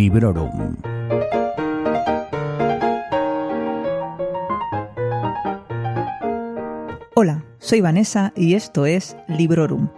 Librorum. 0.00 0.78
Hola, 7.14 7.44
soy 7.58 7.82
Vanessa 7.82 8.32
y 8.34 8.54
esto 8.54 8.86
es 8.86 9.14
Librorum, 9.28 9.90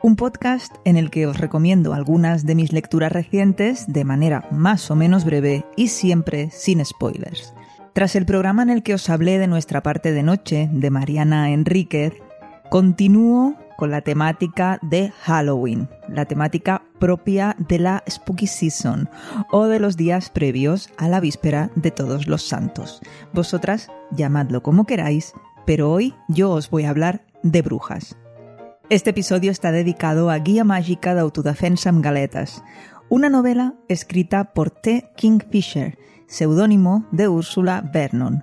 un 0.00 0.14
podcast 0.14 0.76
en 0.84 0.96
el 0.96 1.10
que 1.10 1.26
os 1.26 1.38
recomiendo 1.38 1.92
algunas 1.92 2.46
de 2.46 2.54
mis 2.54 2.72
lecturas 2.72 3.10
recientes 3.10 3.92
de 3.92 4.04
manera 4.04 4.46
más 4.52 4.92
o 4.92 4.94
menos 4.94 5.24
breve 5.24 5.66
y 5.74 5.88
siempre 5.88 6.50
sin 6.52 6.84
spoilers. 6.84 7.52
Tras 7.94 8.14
el 8.14 8.26
programa 8.26 8.62
en 8.62 8.70
el 8.70 8.84
que 8.84 8.94
os 8.94 9.10
hablé 9.10 9.40
de 9.40 9.48
nuestra 9.48 9.82
parte 9.82 10.12
de 10.12 10.22
noche 10.22 10.68
de 10.70 10.90
Mariana 10.90 11.50
Enríquez, 11.50 12.12
continúo 12.70 13.56
con 13.78 13.92
la 13.92 14.00
temática 14.00 14.80
de 14.82 15.12
Halloween, 15.22 15.88
la 16.08 16.24
temática 16.24 16.82
propia 16.98 17.54
de 17.68 17.78
la 17.78 18.02
Spooky 18.10 18.48
Season 18.48 19.08
o 19.52 19.66
de 19.66 19.78
los 19.78 19.96
días 19.96 20.30
previos 20.30 20.90
a 20.96 21.06
la 21.06 21.20
víspera 21.20 21.70
de 21.76 21.92
todos 21.92 22.26
los 22.26 22.42
santos. 22.42 23.00
Vosotras 23.32 23.88
llamadlo 24.10 24.64
como 24.64 24.84
queráis, 24.84 25.32
pero 25.64 25.92
hoy 25.92 26.16
yo 26.26 26.50
os 26.50 26.70
voy 26.70 26.86
a 26.86 26.90
hablar 26.90 27.24
de 27.44 27.62
brujas. 27.62 28.16
Este 28.90 29.10
episodio 29.10 29.52
está 29.52 29.70
dedicado 29.70 30.28
a 30.28 30.38
Guía 30.38 30.64
Mágica 30.64 31.14
d'Autodefensa 31.14 31.90
amb 31.90 32.02
Galetas, 32.02 32.64
una 33.08 33.28
novela 33.28 33.74
escrita 33.86 34.54
por 34.54 34.70
T. 34.70 35.08
Kingfisher, 35.16 35.96
seudónimo 36.26 37.06
de 37.12 37.28
Úrsula 37.28 37.88
Vernon. 37.92 38.42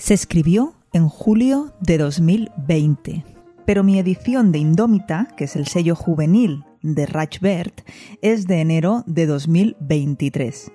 Se 0.00 0.14
escribió 0.14 0.74
en 0.92 1.08
julio 1.08 1.74
de 1.78 1.98
2020, 1.98 3.33
pero 3.66 3.82
mi 3.82 3.98
edición 3.98 4.52
de 4.52 4.58
Indómita, 4.58 5.28
que 5.36 5.44
es 5.44 5.56
el 5.56 5.66
sello 5.66 5.94
juvenil 5.94 6.64
de 6.82 7.06
Rachbert, 7.06 7.82
es 8.22 8.46
de 8.46 8.60
enero 8.60 9.04
de 9.06 9.26
2023. 9.26 10.72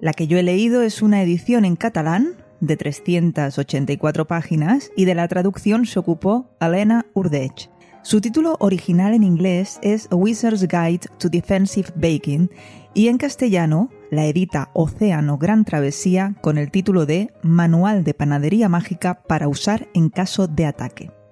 La 0.00 0.12
que 0.12 0.26
yo 0.26 0.38
he 0.38 0.42
leído 0.42 0.82
es 0.82 1.02
una 1.02 1.22
edición 1.22 1.64
en 1.64 1.76
catalán 1.76 2.36
de 2.60 2.76
384 2.76 4.26
páginas 4.26 4.90
y 4.96 5.04
de 5.04 5.14
la 5.14 5.28
traducción 5.28 5.86
se 5.86 5.98
ocupó 5.98 6.50
Elena 6.60 7.06
Urdech. 7.14 7.70
Su 8.02 8.20
título 8.20 8.56
original 8.60 9.14
en 9.14 9.22
inglés 9.22 9.78
es 9.82 10.08
A 10.10 10.16
Wizard's 10.16 10.68
Guide 10.68 11.08
to 11.18 11.30
Defensive 11.30 11.88
Baking 11.96 12.50
y 12.92 13.08
en 13.08 13.16
castellano 13.16 13.88
la 14.10 14.26
edita 14.26 14.70
Océano 14.74 15.38
Gran 15.38 15.64
Travesía 15.64 16.34
con 16.42 16.58
el 16.58 16.70
título 16.70 17.06
de 17.06 17.32
Manual 17.42 18.04
de 18.04 18.12
Panadería 18.12 18.68
Mágica 18.68 19.22
para 19.26 19.48
usar 19.48 19.88
en 19.94 20.10
caso 20.10 20.46
de 20.46 20.66
ataque. 20.66 21.23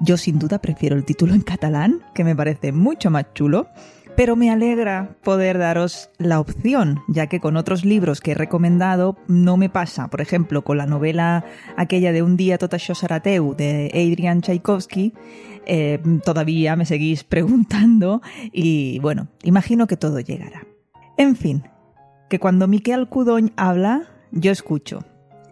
Yo 0.00 0.16
sin 0.16 0.38
duda 0.38 0.60
prefiero 0.60 0.96
el 0.96 1.04
título 1.04 1.34
en 1.34 1.42
catalán, 1.42 2.00
que 2.14 2.24
me 2.24 2.34
parece 2.34 2.72
mucho 2.72 3.10
más 3.10 3.26
chulo, 3.34 3.68
pero 4.16 4.34
me 4.34 4.50
alegra 4.50 5.16
poder 5.22 5.58
daros 5.58 6.10
la 6.18 6.40
opción, 6.40 7.00
ya 7.08 7.26
que 7.26 7.40
con 7.40 7.56
otros 7.56 7.84
libros 7.84 8.20
que 8.20 8.32
he 8.32 8.34
recomendado 8.34 9.16
no 9.28 9.56
me 9.56 9.68
pasa. 9.68 10.08
Por 10.08 10.20
ejemplo, 10.20 10.62
con 10.62 10.78
la 10.78 10.86
novela 10.86 11.44
aquella 11.76 12.12
de 12.12 12.22
Un 12.22 12.36
día 12.36 12.58
tot 12.58 12.74
això 12.74 12.94
serà 12.94 13.20
de 13.20 13.90
Adrian 13.92 14.40
Tchaikovsky, 14.40 15.12
eh, 15.66 16.00
todavía 16.24 16.76
me 16.76 16.86
seguís 16.86 17.24
preguntando 17.24 18.22
y 18.52 18.98
bueno, 19.00 19.28
imagino 19.42 19.86
que 19.86 19.96
todo 19.96 20.20
llegará. 20.20 20.66
En 21.18 21.36
fin, 21.36 21.64
que 22.30 22.38
cuando 22.38 22.68
Miquel 22.68 23.08
Cudoñ 23.08 23.52
habla, 23.56 24.08
yo 24.32 24.50
escucho. 24.50 25.04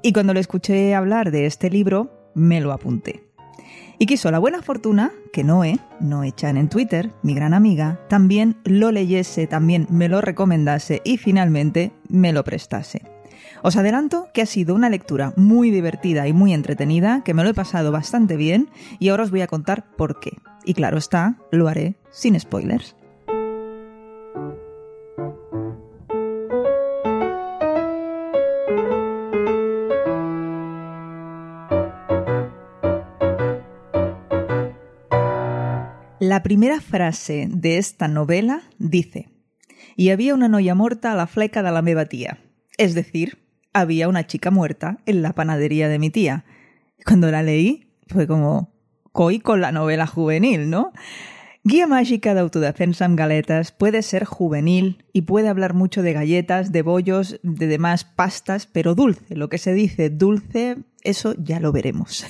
Y 0.02 0.12
cuando 0.12 0.32
le 0.32 0.41
escuché 0.41 0.94
hablar 0.94 1.30
de 1.30 1.46
este 1.46 1.70
libro, 1.70 2.30
me 2.34 2.60
lo 2.60 2.72
apunté. 2.72 3.27
Y 4.00 4.06
quiso 4.06 4.30
la 4.30 4.38
buena 4.38 4.62
fortuna 4.62 5.10
que 5.32 5.42
Noé, 5.42 5.80
Noé 5.98 6.31
Chan 6.31 6.56
en 6.56 6.69
Twitter, 6.69 7.10
mi 7.22 7.34
gran 7.34 7.53
amiga, 7.53 7.98
también 8.09 8.56
lo 8.62 8.92
leyese, 8.92 9.48
también 9.48 9.88
me 9.91 10.09
lo 10.09 10.20
recomendase 10.20 11.03
y 11.04 11.16
finalmente 11.16 11.91
me 12.09 12.32
lo 12.32 12.44
prestase. 12.44 13.03
Os 13.60 13.76
adelanto 13.76 14.28
que 14.32 14.42
ha 14.42 14.47
sido 14.47 14.76
una 14.76 14.88
lectura 14.88 15.32
muy 15.34 15.72
divertida 15.72 16.28
y 16.28 16.32
muy 16.32 16.54
entretenida, 16.54 17.22
que 17.25 17.34
me 17.34 17.42
lo 17.42 17.50
he 17.50 17.54
pasado 17.54 17.91
bastante 17.91 18.36
bien 18.36 18.70
y 19.00 19.09
ahora 19.09 19.25
os 19.25 19.32
voy 19.32 19.41
a 19.41 19.48
contar 19.48 19.91
por 19.97 20.20
qué. 20.20 20.36
Y 20.65 20.75
claro 20.75 20.97
está, 20.97 21.36
lo 21.50 21.66
haré 21.66 21.97
sin 22.12 22.38
spoilers. 22.38 22.94
La 36.38 36.44
primera 36.44 36.81
frase 36.81 37.49
de 37.50 37.78
esta 37.78 38.06
novela 38.06 38.62
dice 38.78 39.28
Y 39.97 40.10
había 40.10 40.34
una 40.34 40.47
noia 40.47 40.76
morta 40.76 41.10
a 41.10 41.16
la 41.16 41.26
fleca 41.26 41.65
de 41.65 41.72
la 41.72 41.82
meva 41.82 42.04
tía. 42.04 42.38
Es 42.76 42.94
decir, 42.94 43.38
había 43.72 44.09
una 44.09 44.25
chica 44.25 44.53
muerta 44.53 44.98
en 45.04 45.22
la 45.22 45.32
panadería 45.32 45.88
de 45.88 45.98
mi 45.98 46.10
tía. 46.10 46.44
Cuando 47.04 47.28
la 47.32 47.43
leí, 47.43 47.91
fue 48.06 48.28
como 48.28 48.72
coi 49.10 49.41
con 49.41 49.60
la 49.60 49.72
novela 49.72 50.06
juvenil, 50.06 50.71
¿no? 50.71 50.93
Guía 51.65 51.88
mágica 51.88 52.34
de 52.34 52.41
autodefensa 52.41 53.04
en 53.04 53.16
galetas 53.16 53.72
puede 53.72 54.03
ser 54.03 54.25
juvenil 54.25 55.06
y 55.12 55.22
puede 55.22 55.48
hablar 55.48 55.75
mucho 55.75 56.03
de 56.03 56.12
galletas, 56.12 56.71
de 56.71 56.82
bollos, 56.82 57.41
de 57.43 57.66
demás 57.66 58.04
pastas, 58.04 58.69
pero 58.69 58.94
dulce. 58.94 59.34
Lo 59.34 59.48
que 59.48 59.59
se 59.59 59.75
dice 59.75 60.09
dulce, 60.09 60.77
eso 61.03 61.34
ya 61.37 61.59
lo 61.59 61.72
veremos. 61.72 62.25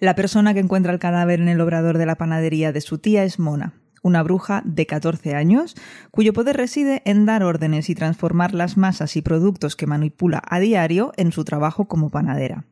La 0.00 0.14
persona 0.14 0.54
que 0.54 0.60
encuentra 0.60 0.92
el 0.92 0.98
cadáver 0.98 1.40
en 1.40 1.48
el 1.48 1.60
obrador 1.60 1.98
de 1.98 2.06
la 2.06 2.16
panadería 2.16 2.72
de 2.72 2.80
su 2.80 2.98
tía 2.98 3.24
es 3.24 3.38
Mona, 3.38 3.74
una 4.02 4.22
bruja 4.22 4.62
de 4.64 4.86
14 4.86 5.34
años, 5.34 5.76
cuyo 6.10 6.32
poder 6.32 6.56
reside 6.56 7.02
en 7.04 7.26
dar 7.26 7.42
órdenes 7.42 7.88
y 7.88 7.94
transformar 7.94 8.54
las 8.54 8.76
masas 8.76 9.16
y 9.16 9.22
productos 9.22 9.76
que 9.76 9.86
manipula 9.86 10.42
a 10.46 10.58
diario 10.60 11.12
en 11.16 11.32
su 11.32 11.44
trabajo 11.44 11.86
como 11.86 12.10
panadera. 12.10 12.64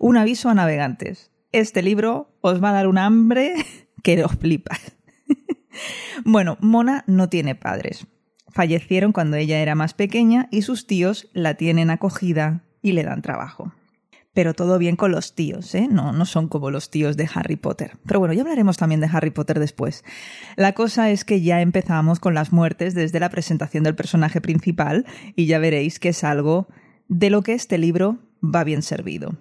Un 0.00 0.16
aviso 0.16 0.48
a 0.48 0.54
navegantes. 0.54 1.30
Este 1.52 1.82
libro 1.82 2.36
os 2.40 2.62
va 2.62 2.70
a 2.70 2.74
dar 2.74 2.88
un 2.88 2.98
hambre 2.98 3.54
que 4.02 4.22
os 4.24 4.32
flipas. 4.32 4.96
bueno, 6.24 6.58
Mona 6.60 7.04
no 7.06 7.28
tiene 7.28 7.54
padres. 7.54 8.06
Fallecieron 8.48 9.12
cuando 9.12 9.36
ella 9.36 9.60
era 9.60 9.74
más 9.74 9.94
pequeña 9.94 10.48
y 10.50 10.62
sus 10.62 10.86
tíos 10.86 11.28
la 11.32 11.54
tienen 11.54 11.90
acogida 11.90 12.64
y 12.82 12.92
le 12.92 13.04
dan 13.04 13.22
trabajo 13.22 13.72
pero 14.36 14.52
todo 14.52 14.78
bien 14.78 14.96
con 14.96 15.12
los 15.12 15.34
tíos, 15.34 15.74
¿eh? 15.74 15.88
No, 15.90 16.12
no 16.12 16.26
son 16.26 16.48
como 16.48 16.70
los 16.70 16.90
tíos 16.90 17.16
de 17.16 17.26
Harry 17.34 17.56
Potter. 17.56 17.96
Pero 18.04 18.20
bueno, 18.20 18.34
ya 18.34 18.42
hablaremos 18.42 18.76
también 18.76 19.00
de 19.00 19.08
Harry 19.10 19.30
Potter 19.30 19.58
después. 19.58 20.04
La 20.56 20.74
cosa 20.74 21.08
es 21.08 21.24
que 21.24 21.40
ya 21.40 21.62
empezamos 21.62 22.20
con 22.20 22.34
las 22.34 22.52
muertes 22.52 22.94
desde 22.94 23.18
la 23.18 23.30
presentación 23.30 23.82
del 23.82 23.94
personaje 23.94 24.42
principal 24.42 25.06
y 25.36 25.46
ya 25.46 25.58
veréis 25.58 25.98
que 25.98 26.10
es 26.10 26.22
algo 26.22 26.68
de 27.08 27.30
lo 27.30 27.40
que 27.40 27.54
este 27.54 27.78
libro 27.78 28.18
va 28.44 28.62
bien 28.62 28.82
servido. 28.82 29.38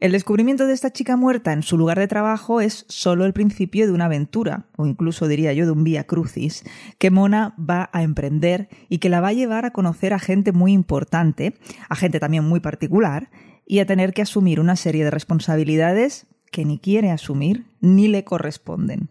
El 0.00 0.12
descubrimiento 0.12 0.66
de 0.66 0.74
esta 0.74 0.92
chica 0.92 1.16
muerta 1.16 1.54
en 1.54 1.62
su 1.62 1.78
lugar 1.78 1.98
de 1.98 2.06
trabajo 2.06 2.60
es 2.60 2.84
solo 2.90 3.24
el 3.24 3.32
principio 3.32 3.86
de 3.86 3.94
una 3.94 4.04
aventura, 4.04 4.66
o 4.76 4.86
incluso 4.86 5.28
diría 5.28 5.54
yo 5.54 5.64
de 5.64 5.72
un 5.72 5.82
vía 5.82 6.04
crucis, 6.04 6.62
que 6.98 7.10
Mona 7.10 7.54
va 7.58 7.88
a 7.94 8.02
emprender 8.02 8.68
y 8.90 8.98
que 8.98 9.08
la 9.08 9.22
va 9.22 9.28
a 9.28 9.32
llevar 9.32 9.64
a 9.64 9.70
conocer 9.70 10.12
a 10.12 10.18
gente 10.18 10.52
muy 10.52 10.74
importante, 10.74 11.54
a 11.88 11.96
gente 11.96 12.20
también 12.20 12.44
muy 12.44 12.60
particular, 12.60 13.30
y 13.66 13.80
a 13.80 13.86
tener 13.86 14.14
que 14.14 14.22
asumir 14.22 14.60
una 14.60 14.76
serie 14.76 15.04
de 15.04 15.10
responsabilidades 15.10 16.26
que 16.50 16.64
ni 16.64 16.78
quiere 16.78 17.10
asumir 17.10 17.66
ni 17.80 18.08
le 18.08 18.24
corresponden. 18.24 19.10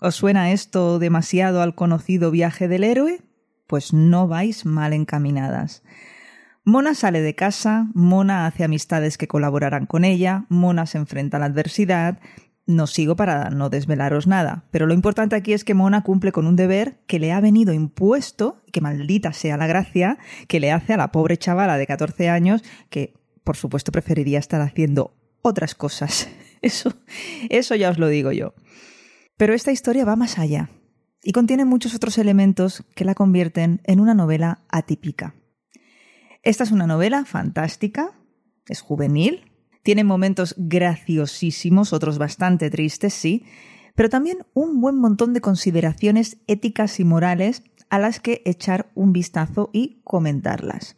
¿Os 0.00 0.16
suena 0.16 0.50
esto 0.50 0.98
demasiado 0.98 1.62
al 1.62 1.74
conocido 1.74 2.30
viaje 2.30 2.68
del 2.68 2.84
héroe? 2.84 3.22
Pues 3.66 3.94
no 3.94 4.28
vais 4.28 4.66
mal 4.66 4.92
encaminadas. 4.92 5.82
Mona 6.64 6.94
sale 6.94 7.20
de 7.20 7.34
casa, 7.34 7.88
Mona 7.94 8.46
hace 8.46 8.64
amistades 8.64 9.16
que 9.16 9.28
colaborarán 9.28 9.86
con 9.86 10.04
ella, 10.04 10.46
Mona 10.48 10.86
se 10.86 10.98
enfrenta 10.98 11.36
a 11.36 11.40
la 11.40 11.46
adversidad. 11.46 12.18
No 12.66 12.86
sigo 12.86 13.16
para 13.16 13.50
no 13.50 13.68
desvelaros 13.68 14.26
nada, 14.26 14.64
pero 14.70 14.86
lo 14.86 14.94
importante 14.94 15.36
aquí 15.36 15.52
es 15.52 15.64
que 15.64 15.74
Mona 15.74 16.02
cumple 16.02 16.32
con 16.32 16.46
un 16.46 16.56
deber 16.56 17.00
que 17.06 17.18
le 17.18 17.32
ha 17.32 17.40
venido 17.40 17.74
impuesto, 17.74 18.62
que 18.72 18.80
maldita 18.80 19.34
sea 19.34 19.58
la 19.58 19.66
gracia, 19.66 20.18
que 20.48 20.60
le 20.60 20.72
hace 20.72 20.94
a 20.94 20.96
la 20.96 21.12
pobre 21.12 21.36
chavala 21.36 21.76
de 21.76 21.86
14 21.86 22.30
años 22.30 22.64
que 22.88 23.14
por 23.44 23.56
supuesto, 23.56 23.92
preferiría 23.92 24.38
estar 24.38 24.60
haciendo 24.60 25.14
otras 25.42 25.74
cosas. 25.74 26.28
Eso, 26.62 26.94
eso 27.50 27.74
ya 27.74 27.90
os 27.90 27.98
lo 27.98 28.08
digo 28.08 28.32
yo. 28.32 28.54
Pero 29.36 29.52
esta 29.52 29.70
historia 29.70 30.06
va 30.06 30.16
más 30.16 30.38
allá 30.38 30.70
y 31.22 31.32
contiene 31.32 31.66
muchos 31.66 31.94
otros 31.94 32.16
elementos 32.16 32.84
que 32.94 33.04
la 33.04 33.14
convierten 33.14 33.82
en 33.84 34.00
una 34.00 34.14
novela 34.14 34.64
atípica. 34.70 35.34
Esta 36.42 36.64
es 36.64 36.70
una 36.70 36.86
novela 36.86 37.26
fantástica, 37.26 38.18
es 38.66 38.80
juvenil, 38.80 39.52
tiene 39.82 40.04
momentos 40.04 40.54
graciosísimos, 40.56 41.92
otros 41.92 42.16
bastante 42.16 42.70
tristes, 42.70 43.12
sí, 43.12 43.44
pero 43.94 44.08
también 44.08 44.38
un 44.54 44.80
buen 44.80 44.96
montón 44.98 45.34
de 45.34 45.42
consideraciones 45.42 46.38
éticas 46.46 46.98
y 46.98 47.04
morales 47.04 47.62
a 47.90 47.98
las 47.98 48.20
que 48.20 48.40
echar 48.46 48.90
un 48.94 49.12
vistazo 49.12 49.68
y 49.74 50.00
comentarlas. 50.02 50.96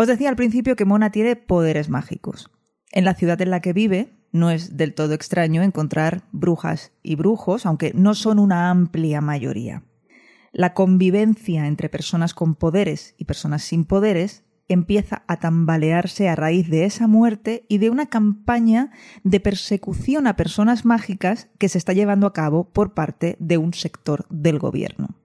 Os 0.00 0.06
decía 0.06 0.28
al 0.28 0.36
principio 0.36 0.76
que 0.76 0.84
Mona 0.84 1.10
tiene 1.10 1.34
poderes 1.34 1.88
mágicos. 1.88 2.52
En 2.92 3.04
la 3.04 3.14
ciudad 3.14 3.42
en 3.42 3.50
la 3.50 3.58
que 3.58 3.72
vive 3.72 4.14
no 4.30 4.52
es 4.52 4.76
del 4.76 4.94
todo 4.94 5.12
extraño 5.12 5.60
encontrar 5.60 6.22
brujas 6.30 6.92
y 7.02 7.16
brujos, 7.16 7.66
aunque 7.66 7.90
no 7.94 8.14
son 8.14 8.38
una 8.38 8.70
amplia 8.70 9.20
mayoría. 9.20 9.82
La 10.52 10.72
convivencia 10.72 11.66
entre 11.66 11.88
personas 11.88 12.32
con 12.32 12.54
poderes 12.54 13.16
y 13.18 13.24
personas 13.24 13.64
sin 13.64 13.84
poderes 13.84 14.44
empieza 14.68 15.24
a 15.26 15.40
tambalearse 15.40 16.28
a 16.28 16.36
raíz 16.36 16.70
de 16.70 16.84
esa 16.84 17.08
muerte 17.08 17.66
y 17.68 17.78
de 17.78 17.90
una 17.90 18.06
campaña 18.06 18.92
de 19.24 19.40
persecución 19.40 20.28
a 20.28 20.36
personas 20.36 20.84
mágicas 20.84 21.48
que 21.58 21.68
se 21.68 21.78
está 21.78 21.92
llevando 21.92 22.28
a 22.28 22.32
cabo 22.32 22.70
por 22.70 22.94
parte 22.94 23.36
de 23.40 23.58
un 23.58 23.74
sector 23.74 24.26
del 24.30 24.60
gobierno. 24.60 25.16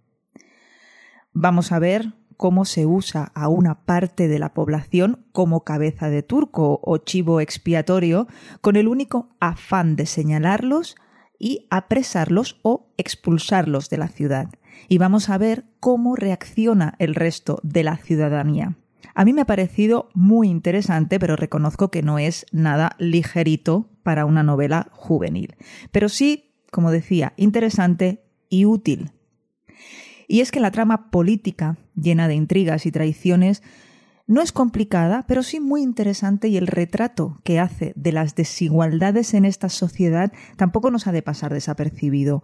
Vamos 1.31 1.71
a 1.71 1.77
ver 1.77 2.13
cómo 2.37 2.65
se 2.65 2.85
usa 2.85 3.31
a 3.35 3.47
una 3.47 3.85
parte 3.85 4.27
de 4.27 4.39
la 4.39 4.53
población 4.53 5.25
como 5.31 5.63
cabeza 5.63 6.09
de 6.09 6.23
turco 6.23 6.79
o 6.83 6.97
chivo 6.97 7.39
expiatorio 7.39 8.27
con 8.61 8.75
el 8.75 8.87
único 8.87 9.29
afán 9.39 9.95
de 9.95 10.05
señalarlos 10.05 10.95
y 11.39 11.67
apresarlos 11.69 12.59
o 12.63 12.87
expulsarlos 12.97 13.89
de 13.89 13.97
la 13.97 14.07
ciudad. 14.07 14.49
Y 14.87 14.97
vamos 14.97 15.29
a 15.29 15.37
ver 15.37 15.65
cómo 15.79 16.15
reacciona 16.15 16.95
el 16.99 17.15
resto 17.15 17.59
de 17.63 17.83
la 17.83 17.97
ciudadanía. 17.97 18.77
A 19.15 19.25
mí 19.25 19.33
me 19.33 19.41
ha 19.41 19.45
parecido 19.45 20.09
muy 20.13 20.49
interesante, 20.49 21.19
pero 21.19 21.35
reconozco 21.35 21.91
que 21.91 22.01
no 22.01 22.17
es 22.17 22.45
nada 22.51 22.95
ligerito 22.97 23.89
para 24.01 24.25
una 24.25 24.43
novela 24.43 24.89
juvenil. 24.91 25.55
Pero 25.91 26.09
sí, 26.09 26.53
como 26.71 26.91
decía, 26.91 27.33
interesante 27.37 28.23
y 28.49 28.65
útil. 28.65 29.11
Y 30.27 30.41
es 30.41 30.51
que 30.51 30.59
la 30.59 30.71
trama 30.71 31.09
política, 31.09 31.77
llena 31.95 32.27
de 32.27 32.35
intrigas 32.35 32.85
y 32.85 32.91
traiciones, 32.91 33.63
no 34.25 34.41
es 34.41 34.51
complicada, 34.51 35.25
pero 35.27 35.43
sí 35.43 35.59
muy 35.59 35.81
interesante 35.81 36.47
y 36.47 36.57
el 36.57 36.67
retrato 36.67 37.41
que 37.43 37.59
hace 37.59 37.93
de 37.95 38.13
las 38.13 38.35
desigualdades 38.35 39.33
en 39.33 39.45
esta 39.45 39.69
sociedad 39.69 40.31
tampoco 40.55 40.91
nos 40.91 41.07
ha 41.07 41.11
de 41.11 41.21
pasar 41.21 41.53
desapercibido 41.53 42.41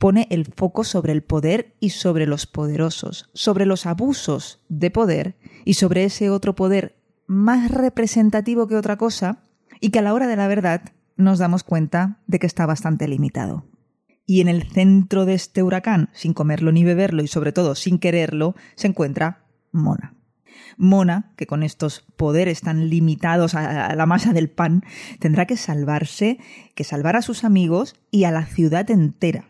pone 0.00 0.26
el 0.30 0.46
foco 0.46 0.82
sobre 0.82 1.12
el 1.12 1.22
poder 1.22 1.76
y 1.78 1.90
sobre 1.90 2.26
los 2.26 2.46
poderosos, 2.46 3.28
sobre 3.34 3.66
los 3.66 3.84
abusos 3.84 4.64
de 4.70 4.90
poder 4.90 5.36
y 5.66 5.74
sobre 5.74 6.04
ese 6.04 6.30
otro 6.30 6.56
poder 6.56 6.96
más 7.26 7.70
representativo 7.70 8.66
que 8.66 8.76
otra 8.76 8.96
cosa 8.96 9.44
y 9.78 9.90
que 9.90 9.98
a 9.98 10.02
la 10.02 10.14
hora 10.14 10.26
de 10.26 10.36
la 10.36 10.48
verdad 10.48 10.80
nos 11.16 11.38
damos 11.38 11.64
cuenta 11.64 12.18
de 12.26 12.38
que 12.38 12.46
está 12.46 12.64
bastante 12.64 13.06
limitado. 13.08 13.66
Y 14.30 14.40
en 14.40 14.46
el 14.46 14.62
centro 14.62 15.24
de 15.24 15.34
este 15.34 15.60
huracán, 15.60 16.08
sin 16.12 16.34
comerlo 16.34 16.70
ni 16.70 16.84
beberlo 16.84 17.24
y 17.24 17.26
sobre 17.26 17.50
todo 17.50 17.74
sin 17.74 17.98
quererlo, 17.98 18.54
se 18.76 18.86
encuentra 18.86 19.42
Mona. 19.72 20.14
Mona, 20.76 21.32
que 21.34 21.48
con 21.48 21.64
estos 21.64 22.04
poderes 22.16 22.60
tan 22.60 22.88
limitados 22.88 23.56
a 23.56 23.92
la 23.96 24.06
masa 24.06 24.32
del 24.32 24.48
pan, 24.48 24.84
tendrá 25.18 25.46
que 25.46 25.56
salvarse, 25.56 26.38
que 26.76 26.84
salvar 26.84 27.16
a 27.16 27.22
sus 27.22 27.42
amigos 27.42 27.96
y 28.12 28.22
a 28.22 28.30
la 28.30 28.46
ciudad 28.46 28.88
entera. 28.92 29.48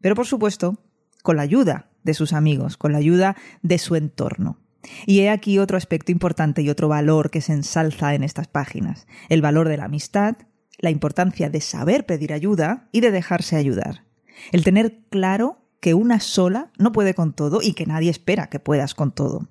Pero 0.00 0.14
por 0.14 0.24
supuesto, 0.24 0.78
con 1.22 1.36
la 1.36 1.42
ayuda 1.42 1.90
de 2.02 2.14
sus 2.14 2.32
amigos, 2.32 2.78
con 2.78 2.92
la 2.92 2.98
ayuda 2.98 3.36
de 3.60 3.76
su 3.76 3.96
entorno. 3.96 4.56
Y 5.04 5.20
he 5.20 5.28
aquí 5.28 5.58
otro 5.58 5.76
aspecto 5.76 6.10
importante 6.10 6.62
y 6.62 6.70
otro 6.70 6.88
valor 6.88 7.28
que 7.28 7.42
se 7.42 7.52
ensalza 7.52 8.14
en 8.14 8.24
estas 8.24 8.48
páginas, 8.48 9.06
el 9.28 9.42
valor 9.42 9.68
de 9.68 9.76
la 9.76 9.84
amistad, 9.84 10.36
la 10.78 10.88
importancia 10.88 11.50
de 11.50 11.60
saber 11.60 12.06
pedir 12.06 12.32
ayuda 12.32 12.88
y 12.92 13.00
de 13.00 13.10
dejarse 13.10 13.56
ayudar. 13.56 14.05
El 14.52 14.64
tener 14.64 15.00
claro 15.10 15.58
que 15.80 15.94
una 15.94 16.20
sola 16.20 16.70
no 16.78 16.92
puede 16.92 17.14
con 17.14 17.32
todo 17.32 17.60
y 17.62 17.74
que 17.74 17.86
nadie 17.86 18.10
espera 18.10 18.48
que 18.48 18.60
puedas 18.60 18.94
con 18.94 19.12
todo. 19.12 19.48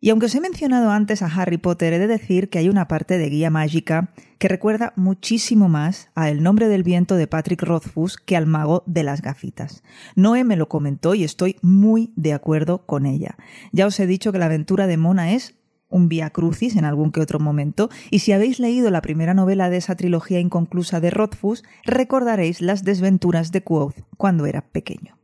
Y 0.00 0.10
aunque 0.10 0.26
os 0.26 0.34
he 0.36 0.40
mencionado 0.40 0.90
antes 0.90 1.22
a 1.22 1.26
Harry 1.26 1.58
Potter, 1.58 1.92
he 1.92 1.98
de 1.98 2.06
decir 2.06 2.50
que 2.50 2.58
hay 2.58 2.68
una 2.68 2.86
parte 2.86 3.18
de 3.18 3.28
guía 3.28 3.50
mágica 3.50 4.12
que 4.38 4.46
recuerda 4.46 4.92
muchísimo 4.94 5.68
más 5.68 6.10
a 6.14 6.30
El 6.30 6.44
nombre 6.44 6.68
del 6.68 6.84
viento 6.84 7.16
de 7.16 7.26
Patrick 7.26 7.62
Rothfuss 7.62 8.16
que 8.16 8.36
al 8.36 8.46
mago 8.46 8.84
de 8.86 9.02
las 9.02 9.22
gafitas. 9.22 9.82
Noé 10.14 10.44
me 10.44 10.54
lo 10.54 10.68
comentó 10.68 11.14
y 11.14 11.24
estoy 11.24 11.56
muy 11.62 12.12
de 12.14 12.32
acuerdo 12.32 12.86
con 12.86 13.06
ella. 13.06 13.36
Ya 13.72 13.86
os 13.86 13.98
he 13.98 14.06
dicho 14.06 14.30
que 14.30 14.38
la 14.38 14.46
aventura 14.46 14.86
de 14.86 14.96
Mona 14.96 15.32
es 15.32 15.56
un 15.88 16.08
via 16.08 16.30
crucis 16.30 16.76
en 16.76 16.84
algún 16.84 17.12
que 17.12 17.20
otro 17.20 17.38
momento, 17.38 17.90
y 18.10 18.20
si 18.20 18.32
habéis 18.32 18.58
leído 18.60 18.90
la 18.90 19.02
primera 19.02 19.34
novela 19.34 19.70
de 19.70 19.78
esa 19.78 19.96
trilogía 19.96 20.40
inconclusa 20.40 21.00
de 21.00 21.10
Rothfuss, 21.10 21.64
recordaréis 21.84 22.60
las 22.60 22.84
desventuras 22.84 23.52
de 23.52 23.62
Quoth 23.62 23.96
cuando 24.16 24.46
era 24.46 24.62
pequeño. 24.62 25.18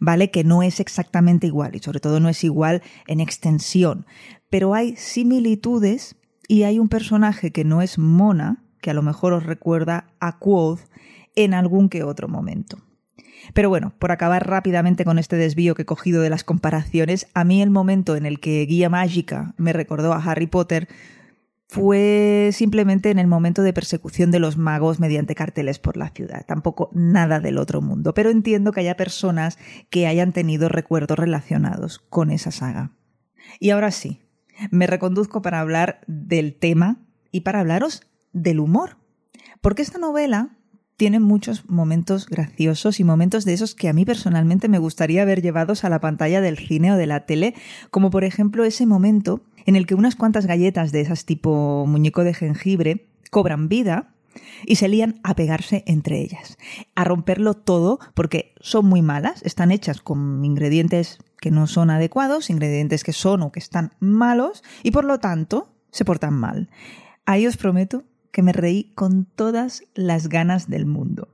Vale 0.00 0.30
que 0.30 0.44
no 0.44 0.62
es 0.62 0.80
exactamente 0.80 1.46
igual 1.46 1.76
y 1.76 1.80
sobre 1.80 2.00
todo 2.00 2.20
no 2.20 2.28
es 2.28 2.42
igual 2.44 2.82
en 3.06 3.20
extensión, 3.20 4.06
pero 4.50 4.74
hay 4.74 4.96
similitudes 4.96 6.16
y 6.48 6.62
hay 6.62 6.78
un 6.78 6.88
personaje 6.88 7.50
que 7.52 7.64
no 7.64 7.82
es 7.82 7.98
Mona, 7.98 8.64
que 8.80 8.90
a 8.90 8.94
lo 8.94 9.02
mejor 9.02 9.32
os 9.32 9.44
recuerda 9.44 10.12
a 10.20 10.38
Quoth 10.38 10.80
en 11.34 11.54
algún 11.54 11.88
que 11.88 12.04
otro 12.04 12.28
momento. 12.28 12.78
Pero 13.54 13.68
bueno, 13.68 13.92
por 13.98 14.12
acabar 14.12 14.46
rápidamente 14.46 15.04
con 15.04 15.18
este 15.18 15.36
desvío 15.36 15.74
que 15.74 15.82
he 15.82 15.86
cogido 15.86 16.22
de 16.22 16.30
las 16.30 16.44
comparaciones, 16.44 17.28
a 17.34 17.44
mí 17.44 17.62
el 17.62 17.70
momento 17.70 18.16
en 18.16 18.26
el 18.26 18.40
que 18.40 18.64
Guía 18.66 18.88
Mágica 18.88 19.54
me 19.56 19.72
recordó 19.72 20.12
a 20.12 20.22
Harry 20.22 20.46
Potter 20.46 20.88
fue 21.68 22.50
simplemente 22.52 23.10
en 23.10 23.18
el 23.18 23.26
momento 23.26 23.62
de 23.62 23.72
persecución 23.72 24.30
de 24.30 24.38
los 24.38 24.56
magos 24.56 25.00
mediante 25.00 25.34
carteles 25.34 25.78
por 25.78 25.96
la 25.96 26.10
ciudad, 26.10 26.46
tampoco 26.46 26.90
nada 26.92 27.40
del 27.40 27.58
otro 27.58 27.80
mundo, 27.80 28.14
pero 28.14 28.30
entiendo 28.30 28.72
que 28.72 28.80
haya 28.80 28.96
personas 28.96 29.58
que 29.90 30.06
hayan 30.06 30.32
tenido 30.32 30.68
recuerdos 30.68 31.18
relacionados 31.18 31.98
con 31.98 32.30
esa 32.30 32.52
saga. 32.52 32.92
Y 33.58 33.70
ahora 33.70 33.90
sí, 33.90 34.20
me 34.70 34.86
reconduzco 34.86 35.42
para 35.42 35.60
hablar 35.60 36.00
del 36.06 36.54
tema 36.54 36.98
y 37.32 37.40
para 37.40 37.60
hablaros 37.60 38.02
del 38.32 38.60
humor, 38.60 38.98
porque 39.60 39.82
esta 39.82 39.98
novela 39.98 40.56
tiene 40.96 41.20
muchos 41.20 41.68
momentos 41.68 42.26
graciosos 42.26 43.00
y 43.00 43.04
momentos 43.04 43.44
de 43.44 43.52
esos 43.52 43.74
que 43.74 43.88
a 43.88 43.92
mí 43.92 44.04
personalmente 44.04 44.68
me 44.68 44.78
gustaría 44.78 45.24
ver 45.24 45.42
llevados 45.42 45.84
a 45.84 45.90
la 45.90 46.00
pantalla 46.00 46.40
del 46.40 46.58
cine 46.58 46.92
o 46.92 46.96
de 46.96 47.06
la 47.06 47.26
tele, 47.26 47.54
como 47.90 48.10
por 48.10 48.24
ejemplo 48.24 48.64
ese 48.64 48.86
momento 48.86 49.42
en 49.66 49.76
el 49.76 49.86
que 49.86 49.94
unas 49.94 50.16
cuantas 50.16 50.46
galletas 50.46 50.92
de 50.92 51.02
esas 51.02 51.24
tipo 51.24 51.84
muñeco 51.86 52.24
de 52.24 52.34
jengibre 52.34 53.06
cobran 53.30 53.68
vida 53.68 54.14
y 54.64 54.76
se 54.76 54.88
lían 54.88 55.20
a 55.22 55.34
pegarse 55.34 55.82
entre 55.86 56.20
ellas, 56.20 56.56
a 56.94 57.04
romperlo 57.04 57.54
todo 57.54 57.98
porque 58.14 58.54
son 58.60 58.86
muy 58.86 59.02
malas, 59.02 59.42
están 59.42 59.70
hechas 59.70 60.00
con 60.00 60.44
ingredientes 60.44 61.18
que 61.40 61.50
no 61.50 61.66
son 61.66 61.90
adecuados, 61.90 62.48
ingredientes 62.48 63.04
que 63.04 63.12
son 63.12 63.42
o 63.42 63.52
que 63.52 63.60
están 63.60 63.92
malos 64.00 64.62
y 64.82 64.92
por 64.92 65.04
lo 65.04 65.18
tanto 65.18 65.72
se 65.90 66.04
portan 66.04 66.34
mal. 66.34 66.70
Ahí 67.26 67.46
os 67.46 67.56
prometo 67.56 68.04
que 68.36 68.42
me 68.42 68.52
reí 68.52 68.92
con 68.94 69.24
todas 69.24 69.84
las 69.94 70.28
ganas 70.28 70.68
del 70.68 70.84
mundo. 70.84 71.28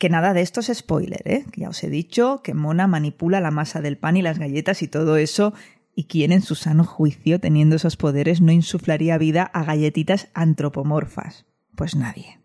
Que 0.00 0.08
nada 0.08 0.34
de 0.34 0.40
esto 0.40 0.58
es 0.58 0.66
spoiler, 0.74 1.22
¿eh? 1.24 1.44
Ya 1.54 1.68
os 1.68 1.84
he 1.84 1.88
dicho 1.88 2.40
que 2.42 2.54
Mona 2.54 2.88
manipula 2.88 3.40
la 3.40 3.52
masa 3.52 3.80
del 3.80 3.96
pan 3.96 4.16
y 4.16 4.22
las 4.22 4.40
galletas 4.40 4.82
y 4.82 4.88
todo 4.88 5.16
eso 5.16 5.54
¿Y 5.94 6.04
quién 6.04 6.32
en 6.32 6.42
su 6.42 6.56
sano 6.56 6.82
juicio, 6.82 7.38
teniendo 7.38 7.76
esos 7.76 7.96
poderes, 7.96 8.40
no 8.40 8.50
insuflaría 8.50 9.16
vida 9.16 9.44
a 9.44 9.62
galletitas 9.62 10.28
antropomorfas? 10.34 11.46
Pues 11.76 11.94
nadie. 11.94 12.40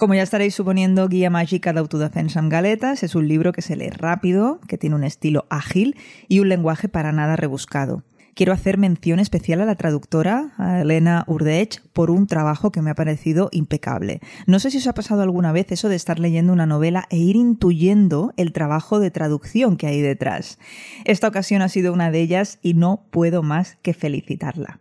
Como 0.00 0.14
ya 0.14 0.22
estaréis 0.22 0.54
suponiendo, 0.54 1.06
Guía 1.08 1.28
Mágica 1.28 1.74
de 1.74 1.80
Autodefensa 1.80 2.40
en 2.40 2.48
Galetas 2.48 3.02
es 3.02 3.14
un 3.14 3.28
libro 3.28 3.52
que 3.52 3.60
se 3.60 3.76
lee 3.76 3.90
rápido, 3.90 4.58
que 4.66 4.78
tiene 4.78 4.96
un 4.96 5.04
estilo 5.04 5.44
ágil 5.50 5.94
y 6.26 6.40
un 6.40 6.48
lenguaje 6.48 6.88
para 6.88 7.12
nada 7.12 7.36
rebuscado 7.36 8.02
quiero 8.34 8.54
hacer 8.54 8.78
mención 8.78 9.18
especial 9.18 9.60
a 9.60 9.66
la 9.66 9.74
traductora, 9.74 10.54
a 10.56 10.80
Elena 10.80 11.24
Urdech, 11.26 11.82
por 11.92 12.10
un 12.10 12.26
trabajo 12.26 12.72
que 12.72 12.80
me 12.80 12.88
ha 12.88 12.94
parecido 12.94 13.50
impecable. 13.52 14.20
No 14.46 14.58
sé 14.60 14.70
si 14.70 14.78
os 14.78 14.86
ha 14.86 14.94
pasado 14.94 15.20
alguna 15.20 15.52
vez 15.52 15.70
eso 15.72 15.90
de 15.90 15.96
estar 15.96 16.18
leyendo 16.18 16.54
una 16.54 16.64
novela 16.64 17.06
e 17.10 17.18
ir 17.18 17.36
intuyendo 17.36 18.32
el 18.38 18.52
trabajo 18.52 18.98
de 18.98 19.10
traducción 19.10 19.76
que 19.76 19.88
hay 19.88 20.00
detrás. 20.00 20.58
Esta 21.04 21.28
ocasión 21.28 21.60
ha 21.60 21.68
sido 21.68 21.92
una 21.92 22.10
de 22.10 22.20
ellas 22.20 22.58
y 22.62 22.72
no 22.72 23.04
puedo 23.10 23.42
más 23.42 23.76
que 23.82 23.92
felicitarla. 23.92 24.80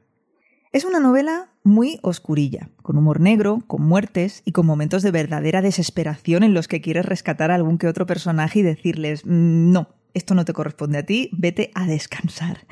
Es 0.71 0.85
una 0.85 0.99
novela 0.99 1.49
muy 1.63 1.97
oscurilla, 2.03 2.69
con 2.83 2.95
humor 2.95 3.19
negro, 3.19 3.63
con 3.65 3.81
muertes 3.81 4.43
y 4.45 4.51
con 4.51 4.67
momentos 4.67 5.01
de 5.01 5.09
verdadera 5.09 5.63
desesperación 5.63 6.43
en 6.43 6.53
los 6.53 6.67
que 6.67 6.79
quieres 6.79 7.07
rescatar 7.07 7.49
a 7.49 7.55
algún 7.55 7.79
que 7.79 7.88
otro 7.88 8.05
personaje 8.05 8.59
y 8.59 8.61
decirles 8.61 9.25
mm, 9.25 9.71
no, 9.71 9.88
esto 10.13 10.35
no 10.35 10.45
te 10.45 10.53
corresponde 10.53 10.99
a 10.99 11.05
ti, 11.07 11.31
vete 11.33 11.71
a 11.73 11.88
descansar. 11.88 12.67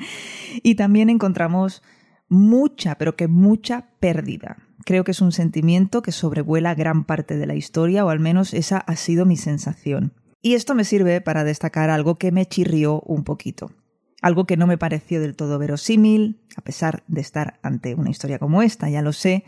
Y 0.62 0.76
también 0.76 1.10
encontramos 1.10 1.82
mucha, 2.28 2.94
pero 2.98 3.16
que 3.16 3.26
mucha 3.26 3.88
pérdida. 3.98 4.58
Creo 4.84 5.02
que 5.02 5.10
es 5.10 5.20
un 5.20 5.32
sentimiento 5.32 6.00
que 6.00 6.12
sobrevuela 6.12 6.76
gran 6.76 7.02
parte 7.04 7.36
de 7.36 7.46
la 7.46 7.56
historia, 7.56 8.04
o 8.04 8.10
al 8.10 8.20
menos 8.20 8.54
esa 8.54 8.78
ha 8.78 8.94
sido 8.94 9.26
mi 9.26 9.36
sensación. 9.36 10.12
Y 10.40 10.54
esto 10.54 10.76
me 10.76 10.84
sirve 10.84 11.20
para 11.20 11.42
destacar 11.42 11.90
algo 11.90 12.14
que 12.16 12.30
me 12.30 12.46
chirrió 12.46 13.00
un 13.00 13.24
poquito. 13.24 13.72
Algo 14.20 14.46
que 14.46 14.56
no 14.56 14.66
me 14.66 14.78
pareció 14.78 15.20
del 15.20 15.36
todo 15.36 15.58
verosímil, 15.58 16.40
a 16.56 16.62
pesar 16.62 17.04
de 17.06 17.20
estar 17.20 17.60
ante 17.62 17.94
una 17.94 18.10
historia 18.10 18.38
como 18.38 18.62
esta, 18.62 18.90
ya 18.90 19.02
lo 19.02 19.12
sé. 19.12 19.44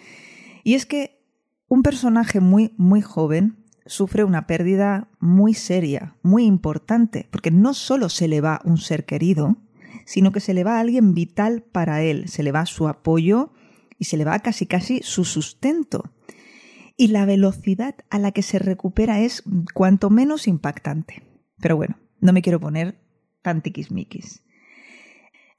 Y 0.63 0.75
es 0.75 0.87
que 0.87 1.25
un 1.69 1.83
personaje 1.83 2.41
muy, 2.41 2.75
muy 2.77 3.01
joven 3.01 3.65
sufre 3.87 4.23
una 4.25 4.47
pérdida 4.47 5.09
muy 5.19 5.55
seria, 5.55 6.17
muy 6.23 6.45
importante, 6.45 7.27
porque 7.31 7.51
no 7.51 7.75
solo 7.75 8.09
se 8.09 8.29
le 8.29 8.41
va 8.41 8.61
un 8.65 8.79
ser 8.79 9.05
querido, 9.05 9.57
sino 10.05 10.31
que 10.33 10.41
se 10.41 10.55
le 10.55 10.65
va 10.65 10.77
a 10.77 10.81
alguien 10.81 11.15
vital 11.15 11.63
para 11.63 12.03
él, 12.03 12.29
se 12.29 12.43
le 12.43 12.53
va 12.53 12.67
su 12.67 12.87
apoyo 12.89 13.53
y 13.99 14.05
se 14.05 14.17
le 14.17 14.25
va 14.25 14.39
casi 14.39 14.67
casi 14.67 15.01
su 15.03 15.25
sustento. 15.25 16.13
y 16.97 17.09
la 17.09 17.25
velocidad 17.25 17.95
a 18.11 18.19
la 18.19 18.31
que 18.31 18.43
se 18.43 18.59
recupera 18.59 19.21
es 19.21 19.43
cuanto 19.73 20.11
menos 20.11 20.47
impactante. 20.47 21.23
Pero 21.59 21.75
bueno, 21.75 21.97
no 22.21 22.35
me 22.35 22.43
quiero 22.43 22.61
poner 22.61 23.01
tan 23.41 23.63
tiquismiquis. 23.63 24.43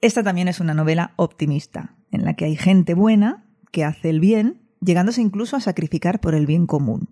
Esta 0.02 0.24
también 0.24 0.48
es 0.48 0.58
una 0.58 0.74
novela 0.74 1.12
optimista, 1.14 1.94
en 2.10 2.24
la 2.24 2.34
que 2.34 2.44
hay 2.44 2.56
gente 2.56 2.94
buena 2.94 3.46
que 3.70 3.84
hace 3.84 4.10
el 4.10 4.18
bien, 4.18 4.60
llegándose 4.80 5.22
incluso 5.22 5.54
a 5.54 5.60
sacrificar 5.60 6.20
por 6.20 6.34
el 6.34 6.44
bien 6.44 6.66
común. 6.66 7.08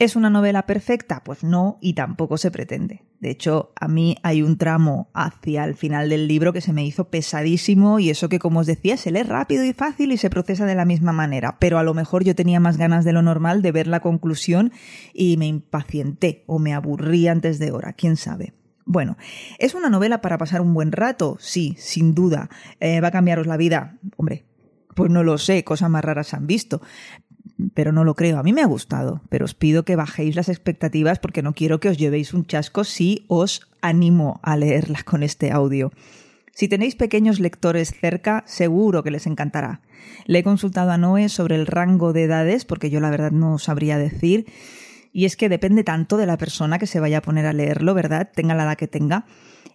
¿Es 0.00 0.16
una 0.16 0.28
novela 0.28 0.66
perfecta? 0.66 1.22
Pues 1.22 1.44
no, 1.44 1.78
y 1.80 1.94
tampoco 1.94 2.36
se 2.36 2.50
pretende. 2.50 3.04
De 3.20 3.30
hecho, 3.30 3.72
a 3.80 3.86
mí 3.86 4.16
hay 4.24 4.42
un 4.42 4.58
tramo 4.58 5.08
hacia 5.14 5.64
el 5.64 5.76
final 5.76 6.08
del 6.08 6.26
libro 6.26 6.52
que 6.52 6.60
se 6.60 6.72
me 6.72 6.84
hizo 6.84 7.10
pesadísimo 7.10 8.00
y 8.00 8.10
eso 8.10 8.28
que, 8.28 8.40
como 8.40 8.58
os 8.58 8.66
decía, 8.66 8.96
se 8.96 9.12
lee 9.12 9.22
rápido 9.22 9.62
y 9.62 9.72
fácil 9.72 10.10
y 10.10 10.16
se 10.16 10.30
procesa 10.30 10.66
de 10.66 10.74
la 10.74 10.84
misma 10.84 11.12
manera. 11.12 11.58
Pero 11.60 11.78
a 11.78 11.84
lo 11.84 11.94
mejor 11.94 12.24
yo 12.24 12.34
tenía 12.34 12.58
más 12.58 12.76
ganas 12.76 13.04
de 13.04 13.12
lo 13.12 13.22
normal 13.22 13.62
de 13.62 13.70
ver 13.70 13.86
la 13.86 14.00
conclusión 14.00 14.72
y 15.14 15.36
me 15.36 15.46
impacienté 15.46 16.42
o 16.48 16.58
me 16.58 16.74
aburrí 16.74 17.28
antes 17.28 17.60
de 17.60 17.70
hora, 17.70 17.92
quién 17.92 18.16
sabe. 18.16 18.57
Bueno, 18.90 19.18
¿es 19.58 19.74
una 19.74 19.90
novela 19.90 20.22
para 20.22 20.38
pasar 20.38 20.62
un 20.62 20.72
buen 20.72 20.92
rato? 20.92 21.36
Sí, 21.40 21.76
sin 21.78 22.14
duda. 22.14 22.48
Eh, 22.80 23.02
¿Va 23.02 23.08
a 23.08 23.10
cambiaros 23.10 23.46
la 23.46 23.58
vida? 23.58 23.98
Hombre, 24.16 24.46
pues 24.94 25.10
no 25.10 25.22
lo 25.22 25.36
sé, 25.36 25.62
cosas 25.62 25.90
más 25.90 26.02
raras 26.02 26.32
han 26.32 26.46
visto 26.46 26.80
pero 27.74 27.90
no 27.90 28.04
lo 28.04 28.14
creo. 28.14 28.38
A 28.38 28.42
mí 28.42 28.52
me 28.52 28.62
ha 28.62 28.66
gustado, 28.66 29.20
pero 29.30 29.44
os 29.44 29.54
pido 29.54 29.84
que 29.84 29.96
bajéis 29.96 30.36
las 30.36 30.48
expectativas 30.48 31.18
porque 31.18 31.42
no 31.42 31.54
quiero 31.54 31.80
que 31.80 31.88
os 31.88 31.98
llevéis 31.98 32.32
un 32.32 32.46
chasco 32.46 32.84
si 32.84 33.24
os 33.26 33.68
animo 33.80 34.38
a 34.44 34.56
leerla 34.56 35.02
con 35.04 35.24
este 35.24 35.50
audio. 35.50 35.90
Si 36.52 36.68
tenéis 36.68 36.94
pequeños 36.94 37.40
lectores 37.40 37.92
cerca, 38.00 38.44
seguro 38.46 39.02
que 39.02 39.10
les 39.10 39.26
encantará. 39.26 39.80
Le 40.26 40.40
he 40.40 40.44
consultado 40.44 40.92
a 40.92 40.98
Noé 40.98 41.28
sobre 41.28 41.56
el 41.56 41.66
rango 41.66 42.12
de 42.12 42.24
edades, 42.24 42.64
porque 42.64 42.90
yo 42.90 43.00
la 43.00 43.10
verdad 43.10 43.32
no 43.32 43.58
sabría 43.58 43.98
decir, 43.98 44.46
y 45.12 45.24
es 45.24 45.36
que 45.36 45.48
depende 45.48 45.84
tanto 45.84 46.16
de 46.16 46.26
la 46.26 46.38
persona 46.38 46.78
que 46.78 46.86
se 46.86 47.00
vaya 47.00 47.18
a 47.18 47.22
poner 47.22 47.46
a 47.46 47.52
leerlo, 47.52 47.94
¿verdad? 47.94 48.30
Tenga 48.34 48.54
la 48.54 48.64
edad 48.64 48.76
que 48.76 48.88
tenga. 48.88 49.26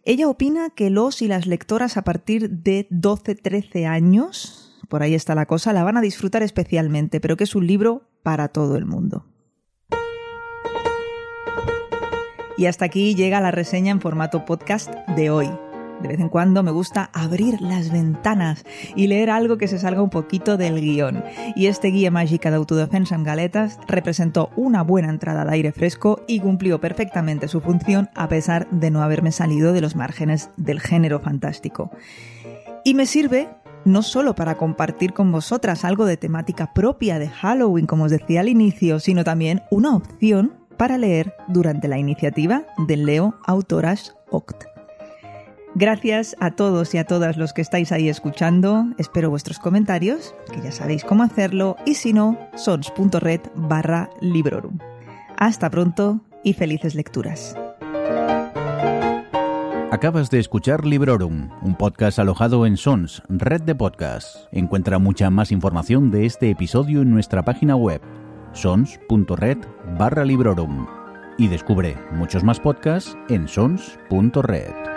Ella 0.05 0.27
opina 0.27 0.69
que 0.69 0.89
los 0.89 1.21
y 1.21 1.27
las 1.27 1.47
lectoras 1.47 1.97
a 1.97 2.03
partir 2.03 2.49
de 2.49 2.87
12-13 2.89 3.87
años 3.87 4.63
por 4.93 5.01
ahí 5.01 5.15
está 5.15 5.33
la 5.33 5.47
cosa, 5.47 5.73
la 5.73 5.83
van 5.83 5.97
a 5.97 6.01
disfrutar 6.01 6.43
especialmente, 6.43 7.19
pero 7.19 7.35
que 7.35 7.45
es 7.45 7.55
un 7.55 7.65
libro 7.65 8.03
para 8.21 8.49
todo 8.49 8.75
el 8.75 8.85
mundo. 8.85 9.25
Y 12.57 12.67
hasta 12.67 12.85
aquí 12.85 13.15
llega 13.15 13.41
la 13.41 13.49
reseña 13.49 13.91
en 13.91 14.01
formato 14.01 14.45
podcast 14.45 14.93
de 15.15 15.31
hoy. 15.31 15.49
De 16.01 16.07
vez 16.09 16.19
en 16.19 16.29
cuando 16.29 16.63
me 16.63 16.71
gusta 16.71 17.09
abrir 17.13 17.61
las 17.61 17.91
ventanas 17.91 18.65
y 18.95 19.07
leer 19.07 19.29
algo 19.29 19.57
que 19.57 19.67
se 19.67 19.79
salga 19.79 20.01
un 20.01 20.09
poquito 20.09 20.57
del 20.57 20.81
guion. 20.81 21.23
Y 21.55 21.67
este 21.67 21.89
guía 21.89 22.11
mágica 22.11 22.49
de 22.49 22.57
autodefensa 22.57 23.15
en 23.15 23.23
galetas 23.23 23.79
representó 23.87 24.49
una 24.55 24.81
buena 24.83 25.09
entrada 25.09 25.45
de 25.45 25.53
aire 25.53 25.71
fresco 25.71 26.21
y 26.27 26.39
cumplió 26.39 26.81
perfectamente 26.81 27.47
su 27.47 27.61
función 27.61 28.09
a 28.15 28.27
pesar 28.27 28.69
de 28.69 28.91
no 28.91 29.01
haberme 29.01 29.31
salido 29.31 29.73
de 29.73 29.81
los 29.81 29.95
márgenes 29.95 30.49
del 30.57 30.79
género 30.79 31.19
fantástico. 31.19 31.91
Y 32.83 32.95
me 32.95 33.05
sirve 33.05 33.49
no 33.85 34.01
solo 34.01 34.35
para 34.35 34.55
compartir 34.55 35.13
con 35.13 35.31
vosotras 35.31 35.85
algo 35.85 36.05
de 36.05 36.17
temática 36.17 36.73
propia 36.73 37.19
de 37.19 37.29
Halloween, 37.29 37.85
como 37.85 38.05
os 38.05 38.11
decía 38.11 38.41
al 38.41 38.49
inicio, 38.49 38.99
sino 38.99 39.23
también 39.23 39.61
una 39.71 39.95
opción 39.95 40.53
para 40.77 40.97
leer 40.97 41.33
durante 41.47 41.87
la 41.87 41.97
iniciativa 41.97 42.65
del 42.87 43.05
Leo 43.05 43.35
Autoras 43.45 44.15
Oct. 44.31 44.72
Gracias 45.75 46.35
a 46.39 46.51
todos 46.51 46.93
y 46.93 46.99
a 46.99 47.05
todas 47.05 47.35
los 47.35 47.51
que 47.51 47.61
estáis 47.61 47.91
ahí 47.91 48.07
escuchando. 48.07 48.85
Espero 48.99 49.31
vuestros 49.31 49.57
comentarios, 49.57 50.35
que 50.51 50.61
ya 50.61 50.71
sabéis 50.71 51.03
cómo 51.03 51.23
hacerlo, 51.23 51.77
y 51.85 51.95
si 51.95 52.13
no, 52.13 52.37
sons.red 52.55 53.41
barra 53.55 54.09
librorum. 54.21 54.77
Hasta 55.37 55.71
pronto 55.71 56.21
y 56.43 56.53
felices 56.53 56.93
lecturas. 56.93 57.55
Acabas 59.91 60.31
de 60.31 60.39
escuchar 60.39 60.85
Librorum, 60.85 61.51
un 61.61 61.75
podcast 61.75 62.17
alojado 62.17 62.65
en 62.65 62.77
Sons, 62.77 63.21
red 63.29 63.61
de 63.61 63.75
podcasts. 63.75 64.47
Encuentra 64.51 64.97
mucha 64.97 65.29
más 65.29 65.51
información 65.51 66.09
de 66.09 66.25
este 66.25 66.49
episodio 66.49 67.03
en 67.03 67.11
nuestra 67.11 67.45
página 67.45 67.75
web, 67.75 68.01
sons.red 68.53 69.59
barra 69.97 70.25
Librorum. 70.25 70.87
Y 71.37 71.47
descubre 71.47 71.95
muchos 72.11 72.43
más 72.43 72.59
podcasts 72.59 73.15
en 73.29 73.47
sons.red. 73.47 74.92